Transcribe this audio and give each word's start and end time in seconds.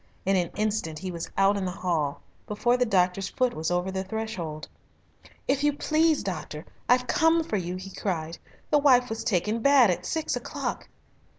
In 0.25 0.35
an 0.35 0.49
instant 0.55 0.97
he 0.97 1.11
was 1.11 1.29
out 1.37 1.57
in 1.57 1.63
the 1.65 1.69
hall, 1.69 2.21
before 2.47 2.75
the 2.75 2.87
doctor's 2.87 3.29
foot 3.29 3.53
was 3.53 3.69
over 3.69 3.91
the 3.91 4.03
threshold. 4.03 4.67
"If 5.47 5.63
you 5.63 5.73
please, 5.73 6.23
doctor, 6.23 6.65
I've 6.89 7.05
come 7.05 7.43
for 7.43 7.57
you," 7.57 7.75
he 7.75 7.91
cried; 7.91 8.39
"the 8.71 8.79
wife 8.79 9.09
was 9.09 9.23
taken 9.23 9.59
bad 9.59 9.91
at 9.91 10.07
six 10.07 10.35
o'clock." 10.35 10.89